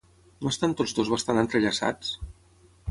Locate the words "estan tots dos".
0.53-1.11